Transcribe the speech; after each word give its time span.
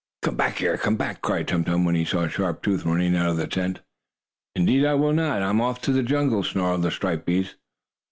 "Come 0.23 0.35
back 0.35 0.57
here! 0.57 0.77
Come 0.79 0.95
back!" 0.95 1.21
cried 1.21 1.47
Tum 1.47 1.63
Tum, 1.63 1.85
when 1.85 1.93
he 1.93 2.05
saw 2.05 2.27
Sharp 2.27 2.63
Tooth 2.63 2.87
running 2.87 3.15
out 3.15 3.29
of 3.29 3.37
the 3.37 3.45
tent. 3.45 3.81
"Indeed 4.55 4.83
I 4.83 4.95
will 4.95 5.13
not! 5.13 5.43
I'm 5.43 5.61
off 5.61 5.79
to 5.81 5.91
the 5.91 6.01
jungle!" 6.01 6.41
snarled 6.43 6.81
the 6.81 6.89
striped 6.89 7.27
beast. 7.27 7.57